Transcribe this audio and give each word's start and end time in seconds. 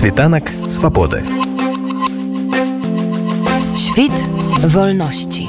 Світанак 0.00 0.48
свабоды. 0.68 1.20
Świt 3.76 4.16
wolności. 4.64 5.44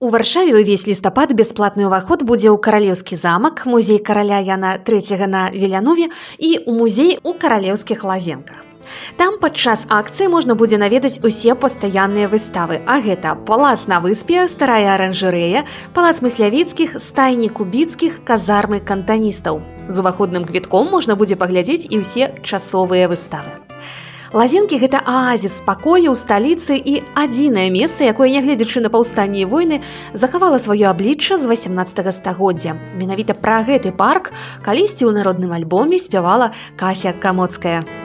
У 0.00 0.08
варшаве 0.12 0.52
ўвесь 0.52 0.84
лістапад 0.84 1.32
бясплатны 1.32 1.88
ўваход 1.88 2.28
будзе 2.28 2.52
ў 2.52 2.60
каралеўскі 2.60 3.16
замак, 3.16 3.64
музей 3.64 4.04
караля 4.04 4.44
Яна 4.44 4.76
трэцяга 4.84 5.24
на 5.24 5.48
Велянове 5.56 6.12
і 6.36 6.60
ў 6.60 6.76
музей 6.76 7.16
у 7.24 7.32
каралеўскіх 7.40 8.04
лазенках. 8.04 8.60
Там 9.16 9.38
падчас 9.38 9.84
акцыі 9.88 10.28
можна 10.32 10.54
будзе 10.54 10.78
наведаць 10.80 11.20
усе 11.22 11.54
пастаянныя 11.54 12.28
выставы, 12.28 12.80
а 12.86 13.00
гэта 13.04 13.34
палац 13.48 13.86
на 13.86 14.00
выспе, 14.00 14.48
старая 14.48 14.94
аранжырэя, 14.94 15.66
палац 15.94 16.22
мыслявіцкіх, 16.24 16.96
стайні 16.98 17.48
кубіцкіх, 17.48 18.24
казармы 18.24 18.80
кантаністаў. 18.80 19.60
З 19.88 19.98
уваходным 19.98 20.44
квітком 20.48 20.88
можна 20.88 21.16
будзе 21.16 21.36
паглядзець 21.36 21.90
і 21.90 22.00
ўсе 22.00 22.32
часовыя 22.42 23.10
выставы. 23.12 23.60
Лазенкі 24.32 24.80
гэта 24.80 25.02
аазіс 25.04 25.60
спакою 25.60 26.08
ў 26.08 26.16
сталіцы 26.16 26.80
і 26.80 27.04
адзінае 27.12 27.68
месца, 27.68 28.08
якое, 28.08 28.32
нягледзячы 28.32 28.80
на 28.80 28.88
паўстанні 28.88 29.44
войны, 29.44 29.84
захавала 30.16 30.56
сваё 30.56 30.88
аблічча 30.88 31.36
з 31.36 31.44
18 31.52 32.00
стагоддзя. 32.16 32.72
Менавіта 32.96 33.36
пра 33.36 33.60
гэты 33.60 33.92
парк 33.92 34.32
калісьці 34.64 35.04
ў 35.04 35.12
народным 35.12 35.52
альбоме 35.52 36.00
спявала 36.00 36.56
Кася 36.80 37.12
Камоцкая. 37.12 38.01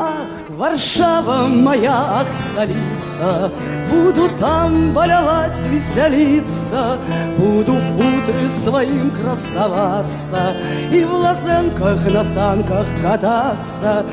Ах, 0.00 0.28
Варшава 0.50 1.46
моя, 1.48 2.20
ах, 2.20 2.26
столица, 2.28 3.50
Буду 3.90 4.28
там 4.38 4.92
болевать, 4.92 5.58
веселиться, 5.66 6.98
Буду 7.36 7.74
в 7.74 7.82
футре 7.96 8.48
своим 8.64 9.10
красоваться 9.10 10.56
И 10.92 11.04
в 11.04 11.12
лозенках 11.12 12.06
на 12.10 12.24
санках 12.24 12.86
кататься. 13.02 14.04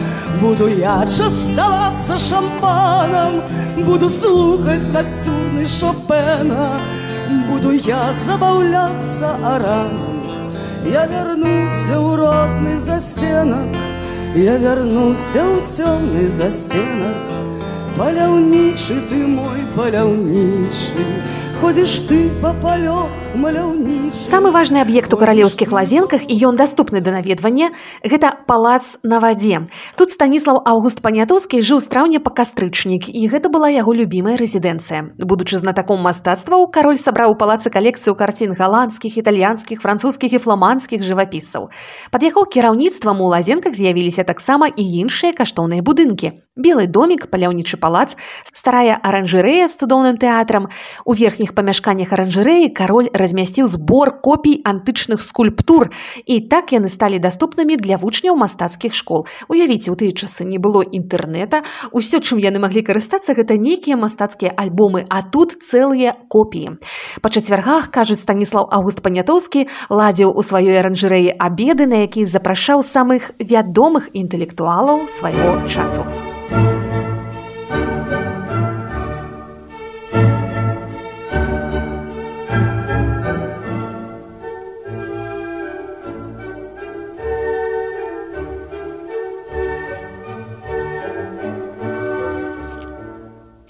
Буду 0.42 0.68
я 0.68 1.06
частоваться 1.06 2.18
шампаном, 2.18 3.44
Буду 3.86 4.10
слухать 4.10 4.92
ноктюрный 4.92 5.68
Шопена, 5.68 6.82
Буду 7.50 7.72
я 7.72 8.12
забавляться 8.28 9.36
араном. 9.44 10.16
Я 10.86 11.08
вернусь 11.08 11.98
у 11.98 12.16
родный 12.16 12.78
застенок, 12.78 13.76
я 14.36 14.58
вернулся 14.58 15.40
ў 15.40 15.64
цёмны 15.64 16.28
застенак 16.28 17.16
паляўнічы 17.96 19.00
ты 19.08 19.24
мой 19.24 19.64
паляўнічы 19.76 21.06
ходишь 21.62 22.02
ты 22.02 22.30
по 22.42 22.54
палёх 22.54 23.08
маляўніч 23.36 24.14
самы 24.14 24.52
важны 24.52 24.80
аб'ект 24.84 25.14
у 25.14 25.18
каралеўскіх 25.18 25.72
лазенках 25.72 26.28
і 26.28 26.36
ён 26.48 26.56
даступны 26.56 27.00
да 27.00 27.12
наведвання 27.12 27.72
гэта 28.04 28.32
палац 28.48 29.00
на 29.04 29.20
вадзе 29.20 29.68
тут 29.96 30.12
станіслав 30.12 30.62
август 30.66 31.02
панятоўскі 31.02 31.62
жыў 31.62 31.80
з 31.80 31.88
траўня 31.88 32.20
па 32.20 32.32
кастрычнік 32.32 33.08
і 33.08 33.22
гэта 33.32 33.50
была 33.50 33.70
яго 33.72 33.94
любімая 33.96 34.38
рэзідэнцыя 34.40 35.16
будучы 35.20 35.58
знатаком 35.58 36.00
мастацтва 36.00 36.60
у 36.60 36.68
кароль 36.68 37.00
сабраў 37.00 37.36
у 37.36 37.40
палацы 37.40 37.70
калекцыю 37.70 38.16
карцін 38.16 38.56
галандскіх 38.56 39.18
італьянскіх 39.18 39.82
французскіх 39.82 40.34
і 40.34 40.44
фламандскіх 40.44 41.04
жывапісцаў 41.04 41.72
пад 42.12 42.22
яго 42.24 42.46
кіраўніцтвам 42.46 43.22
у 43.22 43.28
лазенках 43.32 43.76
з'явіліся 43.76 44.24
таксама 44.24 44.68
і 44.68 44.84
іншыя 44.84 45.32
каштоўныя 45.32 45.84
будынкі 45.84 46.45
белый 46.56 46.88
домик 46.88 47.28
паляўнічы 47.30 47.76
палац 47.78 48.16
старая 48.56 48.96
аранжырэя 48.96 49.68
з 49.68 49.76
цудоўным 49.76 50.16
тэатрам 50.16 50.70
у 51.04 51.12
верхніх 51.14 51.52
памяшканнях 51.52 52.16
аранжырэі 52.16 52.72
кароль 52.72 53.12
размясціў 53.12 53.68
збор 53.68 54.24
копій 54.24 54.64
антычных 54.64 55.20
скульптур. 55.20 55.92
І 56.26 56.40
так 56.48 56.72
яны 56.72 56.88
сталі 56.88 57.20
даступнымі 57.20 57.76
для 57.76 58.00
вучняў 58.00 58.40
мастацкіх 58.40 58.96
школ. 58.96 59.28
Уявіце 59.52 59.92
у 59.92 59.96
тыя 60.00 60.16
часы 60.16 60.48
не 60.48 60.58
было 60.58 60.80
інтэрнэта 60.80 61.68
усё 61.92 62.24
чым 62.24 62.40
яны 62.40 62.64
маглі 62.64 62.88
карыстацца 62.88 63.36
гэта 63.36 63.60
нейкія 63.60 64.00
мастацкія 64.00 64.56
альбомы 64.56 65.04
а 65.10 65.28
тут 65.28 65.60
цэлыя 65.60 66.16
копіі. 66.32 66.80
Па 67.20 67.28
чацвяргах 67.30 67.92
кажуць 67.92 68.24
станіслав 68.24 68.72
август 68.72 69.04
панятоўскі 69.04 69.68
ладзіў 69.92 70.32
у 70.32 70.40
сваёй 70.40 70.80
аранжырэі 70.80 71.36
абеды 71.36 71.84
на 71.84 72.08
які 72.08 72.24
запрашаў 72.24 72.80
самых 72.80 73.36
вядомых 73.44 74.08
інтэлектуалаў 74.16 75.12
свайго 75.12 75.60
часу 75.68 76.08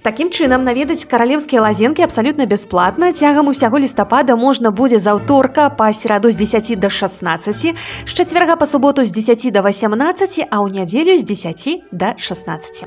Такім 0.05 0.29
чынам 0.29 0.61
наведаць 0.61 1.09
каралеўскія 1.09 1.66
лазенкі 1.66 2.03
абсалютна 2.05 2.45
бясплатна. 2.45 3.09
Цягам 3.09 3.47
усяго 3.49 3.81
лістапада 3.81 4.35
можна 4.38 4.69
будзе 4.69 4.99
з 5.01 5.09
аўторка 5.09 5.73
па 5.73 5.89
сераду 5.97 6.29
з 6.29 6.38
10 6.38 6.77
до 6.77 6.93
16 6.93 7.73
з 8.05 8.13
чацверга 8.13 8.53
па 8.53 8.69
суботу 8.69 9.01
з 9.01 9.09
10 9.09 9.49
до 9.49 9.66
18 9.66 10.45
а 10.45 10.61
ў 10.61 10.69
нядзелю 10.77 11.17
з 11.17 11.25
10 11.25 11.89
до 11.89 12.13
16 12.21 12.85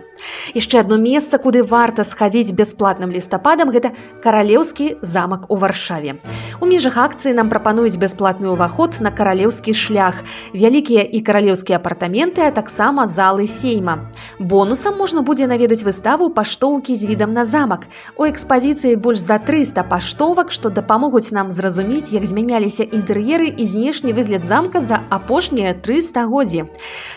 яшчэ 0.54 0.78
одно 0.78 0.94
месца 0.94 1.42
куды 1.42 1.66
варта 1.66 2.06
схадзіць 2.06 2.54
бясплатным 2.54 3.10
лістападам 3.10 3.74
гэта 3.74 3.90
каралеўскі 4.22 5.02
замак 5.02 5.50
у 5.50 5.58
варшаве. 5.58 6.22
У 6.62 6.70
межах 6.70 7.02
акцыі 7.02 7.34
нам 7.34 7.50
прапануюць 7.50 7.98
бясплатны 7.98 8.54
ўваход 8.54 9.02
на 9.02 9.10
каралеўскі 9.10 9.74
шлях. 9.74 10.22
Вялікія 10.54 11.02
і 11.02 11.18
каралеўскія 11.18 11.82
апартаменты 11.82 12.46
а 12.46 12.54
таксама 12.54 13.10
залы 13.10 13.50
сейма. 13.50 14.06
Бонусам 14.38 14.94
можна 14.94 15.26
будзе 15.26 15.50
наведаць 15.50 15.82
выставу 15.82 16.30
паштоўкі 16.30 16.94
з 16.94 17.07
відам 17.08 17.30
на 17.30 17.44
замак. 17.44 17.88
У 18.16 18.28
экспазіцыі 18.28 18.96
больш 18.96 19.19
за 19.19 19.38
300 19.38 19.82
паштовак, 19.88 20.52
што 20.52 20.69
дапамогуць 20.69 21.32
нам 21.32 21.50
зразумець, 21.50 22.12
як 22.12 22.26
змяняліся 22.26 22.84
інтэр'еры 22.84 23.48
і 23.48 23.64
знешні 23.66 24.12
выгляд 24.12 24.44
замка 24.44 24.80
за 24.80 25.00
апошнія 25.08 25.72
300 25.72 26.24
годдзі. 26.28 26.64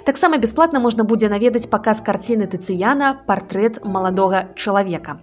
Таксама 0.06 0.38
бясплатна 0.38 0.80
можна 0.80 1.04
будзе 1.04 1.28
наведаць 1.30 1.68
паказ 1.68 2.00
карціны 2.00 2.48
тыцыяна 2.48 3.20
партрэт 3.28 3.84
маладога 3.84 4.56
чалавека. 4.56 5.20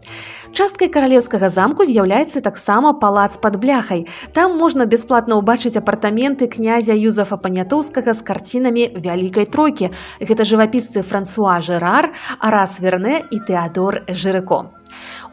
Часткай 0.52 0.88
каралеўскага 0.92 1.48
замку 1.48 1.84
з'яўляецца 1.88 2.40
таксама 2.44 2.92
палац 2.92 3.36
пад 3.40 3.56
бляхай. 3.56 4.06
Там 4.32 4.58
можна 4.58 4.84
бясплатна 4.84 5.40
ўбачыць 5.40 5.76
апартаменты 5.80 6.48
князя 6.48 6.92
Юзафа 6.92 7.36
панятоўскага 7.36 8.12
з 8.12 8.20
карцінамі 8.20 8.84
вялікай 8.96 9.46
тройкі. 9.46 9.92
Гэта 10.20 10.44
жывапісцы 10.44 11.02
Франсуа 11.02 11.60
Жэрар, 11.60 12.12
Арас 12.38 12.80
Верне 12.80 13.22
і 13.30 13.38
Тэадор 13.40 14.02
Жырыко. 14.08 14.57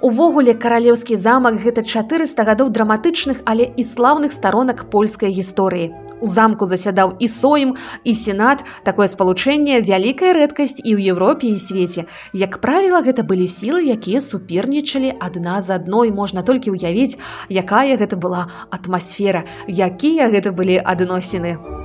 Увогуле 0.02 0.54
каралеўскі 0.54 1.16
замак 1.16 1.60
гэта 1.64 1.84
400 1.84 2.44
гадоў 2.44 2.70
драматычных, 2.70 3.42
але 3.46 3.66
і 3.66 3.84
слаўных 3.84 4.36
старонак 4.36 4.90
польскай 4.92 5.32
гісторыі. 5.32 5.94
У 6.22 6.28
замку 6.28 6.66
засядаў 6.66 7.16
і 7.20 7.28
соем 7.28 7.76
і 8.04 8.14
сенат, 8.14 8.64
такое 8.84 9.08
спалучэнне 9.12 9.82
вялікая 9.84 10.34
рэдкасць 10.34 10.80
і 10.80 10.96
ў 10.96 11.12
Еўропе 11.12 11.52
і 11.52 11.60
свеце. 11.60 12.08
Як 12.34 12.60
правіла, 12.64 13.04
гэта 13.04 13.24
былі 13.24 13.48
сілы, 13.52 13.84
якія 13.84 14.24
супернічалі 14.24 15.16
адна 15.20 15.62
з 15.62 15.76
адной 15.76 16.12
можна 16.12 16.42
толькі 16.42 16.76
ўявіць, 16.76 17.20
якая 17.52 18.00
гэта 18.00 18.16
была 18.16 18.48
атмасфера, 18.72 19.44
якія 19.68 20.32
гэта 20.32 20.56
былі 20.56 20.80
адносіны. 20.80 21.85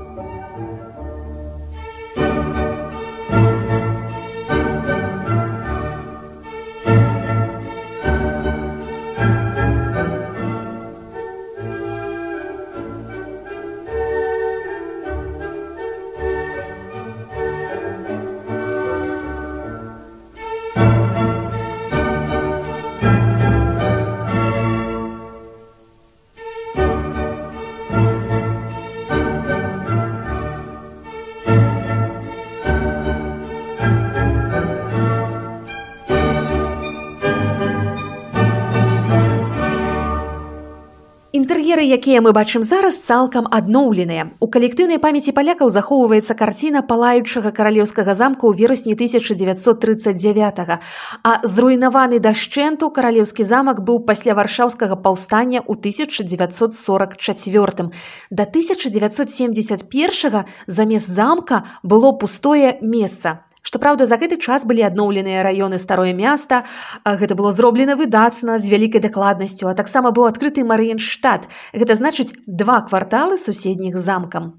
Інтэр'еры 41.51 41.83
якія 41.83 42.23
мы 42.23 42.31
бачым 42.31 42.63
зараз 42.63 43.03
цалкам 43.03 43.43
адноўленыя. 43.51 44.39
У 44.39 44.47
калектыўнай 44.47 45.03
памяці 45.03 45.35
палякаў 45.35 45.67
захоўваецца 45.67 46.39
карціна 46.39 46.87
палаючага 46.87 47.51
каралеўскага 47.51 48.15
замка 48.15 48.47
ў 48.47 48.55
верасні 48.55 48.95
1939 48.95 50.79
а 51.27 51.33
зруйнаваны 51.43 52.23
дашчэнту 52.23 52.95
каралеўскі 52.95 53.43
замак 53.43 53.83
быў 53.83 54.07
пасля 54.07 54.39
варшаўскага 54.39 54.95
паўстання 54.95 55.67
ў 55.67 55.75
1944 55.75 57.91
да 58.31 58.47
1971 58.47 60.47
замест 60.71 61.11
замка 61.11 61.67
было 61.83 62.15
пустое 62.15 62.79
месца 62.79 63.43
Што 63.63 63.79
праўда, 63.79 64.07
за 64.09 64.17
гэты 64.17 64.41
час 64.41 64.65
былі 64.65 64.87
адноўленыя 64.89 65.45
раёны 65.45 65.79
старое 65.79 66.15
места. 66.17 66.65
Гэта 67.05 67.37
было 67.37 67.53
зроблена 67.53 67.97
выдацна 67.97 68.57
з 68.57 68.73
вялікай 68.73 69.05
дакладнасцю, 69.05 69.69
а 69.69 69.75
таксама 69.77 70.11
быў 70.17 70.33
адкрыты 70.33 70.65
Марыенштат. 70.65 71.49
Гэта 71.77 71.97
значыць 72.01 72.33
два 72.47 72.81
кварталы 72.81 73.37
суседніх 73.37 74.01
замкам. 74.01 74.57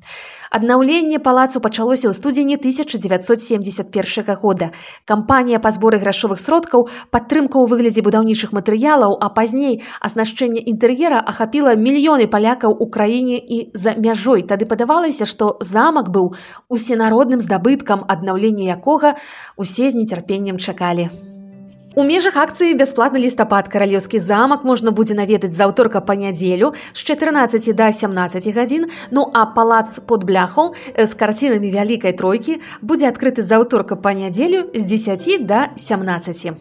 Аднаўленне 0.51 1.17
палацу 1.17 1.63
пачалося 1.63 2.11
ў 2.11 2.13
студзені 2.13 2.59
1971 2.59 4.35
года. 4.35 4.69
Кампанія 5.07 5.63
па 5.63 5.71
зборы 5.71 5.97
грашовых 5.97 6.43
сродкаў, 6.43 6.91
падтрымка 7.09 7.57
ў 7.57 7.65
выглядзе 7.71 8.03
будаўнічых 8.03 8.51
матэрыялаў, 8.51 9.15
а 9.17 9.31
пазней 9.31 9.81
аснашчэнне 10.03 10.59
інтэр'ера 10.59 11.23
ахапіла 11.23 11.73
мільёны 11.79 12.27
палякаў 12.27 12.75
у 12.75 12.85
краіне 12.91 13.39
і 13.39 13.71
за 13.73 13.95
мяжой. 13.95 14.43
Тады 14.43 14.67
падавалася, 14.67 15.25
што 15.25 15.55
замак 15.63 16.11
быў 16.11 16.35
усенародным 16.67 17.39
здабыткам 17.39 18.03
аднаўлення 18.11 18.75
якога 18.75 18.90
усе 19.57 19.91
з 19.91 19.95
нецярпеннем 19.95 20.57
чакалі. 20.59 21.09
У 21.91 22.03
межах 22.07 22.37
акцыі 22.39 22.71
бясплатны 22.79 23.19
лістапад 23.19 23.67
каралеўскі 23.67 24.19
замак 24.23 24.63
можна 24.63 24.95
будзе 24.95 25.11
наведаць 25.11 25.51
з 25.51 25.59
аўторка 25.59 25.99
па 25.99 26.15
нядзелю 26.15 26.71
з 26.95 27.03
14 27.03 27.67
да 27.75 27.91
17 27.91 28.47
гадзін. 28.55 28.85
Ну 29.11 29.27
а 29.35 29.43
палац 29.45 29.99
под 29.99 30.23
бляхаў 30.23 30.71
з 30.95 31.11
карцінамі 31.19 31.67
вялікай 31.67 32.15
тройкі 32.15 32.63
будзе 32.79 33.11
адкрыты 33.11 33.43
з 33.43 33.51
аўторка 33.59 33.99
па 33.99 34.15
нядзелю 34.15 34.71
з 34.71 34.87
10 34.87 35.43
да 35.43 35.75
17. 35.75 36.55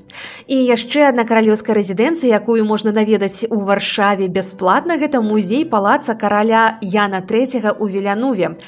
І 0.50 0.56
яшчэ 0.66 1.14
адна 1.14 1.22
каралеўская 1.22 1.78
рэзідэнцыя, 1.78 2.34
якую 2.34 2.66
можна 2.66 2.90
наведаць 2.90 3.46
у 3.54 3.62
варшаве 3.62 4.26
бясплатна 4.26 4.98
гэта 4.98 5.22
музей 5.22 5.62
палаца 5.62 6.18
караля 6.18 6.82
Яна 6.82 7.22
трэцяга 7.22 7.70
ў 7.78 7.86
велянуве. 7.86 8.58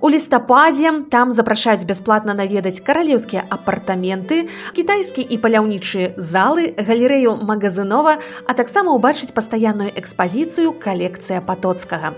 У 0.00 0.08
лістападзе 0.08 0.90
там 1.12 1.28
запрашаюць 1.28 1.84
бясплатна 1.84 2.32
наведаць 2.32 2.80
каралеўскія 2.80 3.44
апартаменты, 3.56 4.48
кітайскі 4.72 5.20
і 5.20 5.36
паляўнічыя 5.44 6.16
залы, 6.16 6.72
галерэю 6.88 7.36
магазынова, 7.44 8.16
а 8.48 8.56
таксама 8.56 8.96
ўбачыць 8.96 9.34
пастаянную 9.36 9.92
экспазіцыю 9.92 10.72
калекцыя 10.72 11.44
патоцкага. 11.44 12.16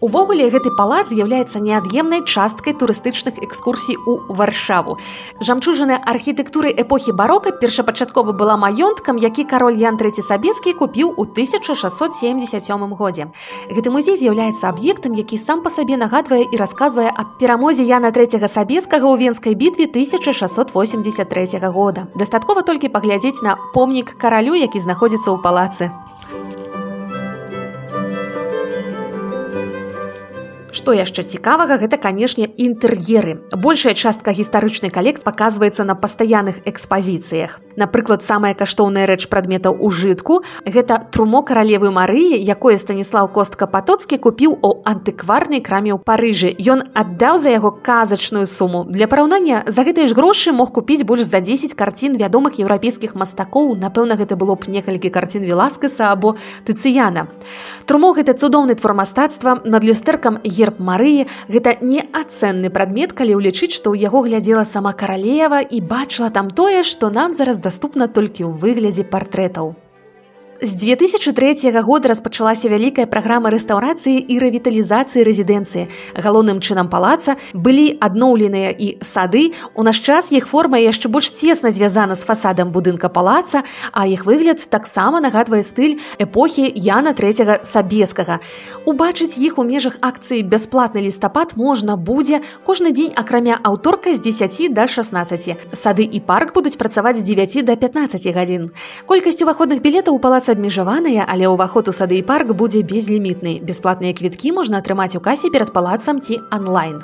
Увогуле 0.00 0.50
гэты 0.52 0.70
палац 0.76 1.08
з'яўляецца 1.08 1.56
неад'емнай 1.56 2.20
часткай 2.28 2.74
турыстычных 2.76 3.40
экскурсій 3.40 3.96
у 3.96 4.28
варшаву. 4.28 4.98
Жамчужаны 5.40 5.96
архітэктуры 5.96 6.68
эпохі 6.68 7.16
барока 7.16 7.52
першапачаткова 7.52 8.32
была 8.32 8.56
маёнткам, 8.60 9.16
які 9.16 9.44
кароль 9.44 9.80
Ян 9.80 9.96
трэці 9.96 10.20
сабескі 10.20 10.76
купіў 10.76 11.16
у 11.16 11.24
1677 11.24 12.94
годзе. 12.94 13.32
Гэты 13.72 13.90
музей 13.90 14.20
з'яўляецца 14.20 14.68
аб'ектам, 14.68 15.16
які 15.16 15.38
сам 15.40 15.64
па 15.64 15.70
сабе 15.70 15.96
нагадвае 15.96 16.44
і 16.44 16.56
расказвае 16.56 17.08
аб 17.08 17.38
перамозе 17.40 17.82
Яна 17.88 18.12
трэцяга 18.12 18.52
сабескага 18.52 19.08
ў 19.08 19.16
венскай 19.16 19.54
бітве 19.56 19.88
1683 19.88 21.72
года. 21.72 22.08
Дастаткова 22.14 22.62
толькі 22.62 22.92
паглядзець 22.92 23.40
на 23.40 23.56
помнік 23.72 24.12
каралю, 24.20 24.52
які 24.52 24.80
знаходзіцца 24.80 25.32
ў 25.32 25.40
палацы. 25.40 26.05
Што 30.86 30.94
яшчэ 30.94 31.26
цікавага 31.26 31.82
гэта 31.82 31.98
канешне 31.98 32.46
інтэр'еры. 32.46 33.42
Большая 33.50 33.98
частка 33.98 34.30
гістарычнай 34.30 34.94
калект 34.94 35.26
паказваецца 35.26 35.82
на 35.82 35.98
пастаянных 35.98 36.62
экспазіцыях. 36.62 37.58
Напрыклад, 37.74 38.22
самая 38.22 38.54
каштоўная 38.54 39.04
рэч 39.10 39.26
прадметаў 39.26 39.74
ужытку 39.82 40.46
гэта 40.62 41.02
трумо 41.10 41.42
каралевы 41.42 41.90
Марыі, 41.90 42.38
якое 42.38 42.78
станіслав 42.78 43.34
костка 43.34 43.66
патоцкі 43.66 44.16
купіў 44.16 44.54
у 44.62 44.70
антыкварнай 44.86 45.58
краме 45.58 45.90
ў 45.90 45.98
Парыжы. 45.98 46.54
Ён 46.54 46.86
аддаў 46.94 47.42
за 47.42 47.50
яго 47.50 47.74
казачную 47.74 48.46
суму. 48.46 48.86
Для 48.86 49.10
параўнання 49.10 49.66
за 49.66 49.82
гэтыя 49.82 50.06
ж 50.06 50.14
грошы 50.14 50.54
мог 50.54 50.70
купіць 50.70 51.02
больш 51.02 51.26
за 51.26 51.42
10 51.42 51.74
карцін 51.74 52.14
вядомых 52.14 52.62
еўрапейскіх 52.62 53.18
мастакоў. 53.18 53.74
Напэўна, 53.74 54.14
гэта 54.14 54.38
было 54.38 54.54
б 54.54 54.70
некалькі 54.70 55.10
карцін 55.10 55.42
веласкаса 55.42 56.14
або 56.14 56.38
тыцыяна. 56.62 57.26
Трумо 57.90 58.14
гэта 58.14 58.38
цудоўны 58.38 58.78
твор 58.78 58.94
мастацтва 58.94 59.66
над 59.66 59.82
люстэркам 59.82 60.40
е 60.46 60.48
герб 60.48 60.75
Марыі 60.78 61.26
гэта 61.48 61.76
неацэнны 61.80 62.68
прадмет, 62.74 63.16
калі 63.16 63.38
ўлічыць, 63.40 63.72
што 63.72 63.94
ў 63.94 64.08
яго 64.08 64.26
глядзела 64.26 64.64
сама 64.64 64.92
каралева 64.92 65.62
і 65.64 65.80
бачыла 65.80 66.30
там 66.30 66.50
тое, 66.50 66.82
што 66.82 67.10
нам 67.10 67.32
зараз 67.32 67.58
даступна 67.62 68.08
толькі 68.08 68.44
ў 68.44 68.52
выглядзе 68.60 69.04
партрэтаў. 69.04 69.85
З 70.62 70.74
2003 70.74 71.80
года 71.82 72.08
распачалася 72.08 72.68
вялікая 72.72 73.04
праграма 73.04 73.52
рэстаўрацыі 73.52 74.16
і 74.24 74.34
рэвіталізацыі 74.40 75.20
рэзідэнцыі. 75.20 75.84
Галоўным 76.16 76.64
чынам 76.64 76.88
палаца 76.88 77.36
былі 77.52 78.00
адноўленыя 78.00 78.72
і 78.72 78.96
сады. 79.04 79.52
У 79.76 79.84
наш 79.84 80.00
час 80.00 80.32
іх 80.32 80.48
форма 80.48 80.80
яшчэ 80.80 81.12
больш 81.12 81.28
цесна 81.36 81.68
звязана 81.76 82.16
з 82.16 82.24
фасадам 82.24 82.72
будынка 82.72 83.12
палаца, 83.12 83.68
а 83.92 84.08
іх 84.08 84.24
выгляд 84.24 84.64
таксама 84.72 85.20
нагадвае 85.20 85.60
стыль 85.60 86.00
эпохі 86.16 86.72
Яна 86.72 87.12
трэцяга 87.12 87.60
сабескага. 87.60 88.40
Убачыць 88.88 89.36
іх 89.36 89.60
у 89.60 89.64
межах 89.64 90.00
акцыі 90.00 90.40
бясплатны 90.40 91.04
лістапад 91.04 91.52
можна 91.60 92.00
будзе 92.00 92.40
кожны 92.64 92.96
дзень 92.96 93.12
акрамя 93.12 93.60
аўторка 93.60 94.16
з 94.16 94.24
10 94.24 94.72
до 94.72 94.88
16. 94.88 95.76
Сады 95.76 96.08
і 96.08 96.20
парк 96.20 96.56
будуць 96.56 96.80
працаваць 96.80 97.20
з 97.20 97.28
9 97.28 97.60
до 97.60 97.76
15 97.76 98.24
гадзін. 98.32 98.72
Колькасць 99.04 99.44
уваходных 99.44 99.84
білетаў 99.84 100.16
у 100.16 100.18
палац 100.18 100.45
Праца 100.46 100.62
абмежаваная, 100.62 101.26
але 101.26 101.50
ўваход 101.50 101.90
у 101.90 101.92
сады 101.92 102.22
і 102.22 102.22
парк 102.22 102.54
будзе 102.54 102.86
безлімітны. 102.86 103.58
Бясплатныя 103.66 104.14
квіткі 104.14 104.54
можна 104.54 104.78
атрымаць 104.78 105.18
у 105.18 105.20
касе 105.20 105.50
перад 105.50 105.74
палацам 105.74 106.22
ці 106.22 106.38
онлайн. 106.54 107.02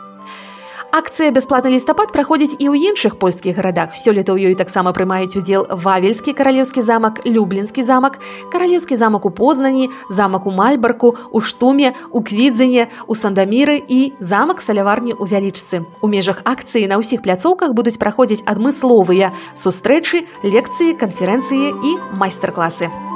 Акцыя 0.94 1.34
бясплатны 1.34 1.74
лістапад 1.74 2.14
праходзіць 2.14 2.54
і 2.62 2.70
ў 2.70 2.94
іншых 2.94 3.18
польскіх 3.18 3.58
гарадах. 3.58 3.98
Сёлета 3.98 4.30
ў 4.30 4.46
ёй 4.46 4.54
таксама 4.54 4.94
прымаюць 4.94 5.34
удзел 5.34 5.66
вавельскі 5.66 6.38
каралеўскі 6.38 6.86
замак, 6.86 7.18
люблінскі 7.26 7.82
замак, 7.82 8.22
каралеўскі 8.54 8.94
замак 8.94 9.26
у 9.26 9.34
познані, 9.34 9.90
замак 10.06 10.46
у 10.46 10.54
мальбарку, 10.54 11.18
у 11.34 11.42
штуме, 11.42 11.98
у 12.14 12.22
квідзене, 12.22 12.94
у 13.10 13.18
сандаміры 13.18 13.82
і 13.82 14.14
замак 14.22 14.62
саляварні 14.62 15.18
ў 15.18 15.26
вялічцы. 15.26 15.82
У 15.98 16.06
межах 16.06 16.46
акцыі 16.46 16.86
на 16.86 17.02
ўсіх 17.02 17.26
пляцоўках 17.26 17.74
будуць 17.74 17.98
праходзіць 17.98 18.46
адмысловыя 18.46 19.34
сустрэчы, 19.58 20.30
лекцыі, 20.46 20.94
канферэнцыі 20.94 21.74
і 21.74 21.90
майстар-класы. 22.14 23.11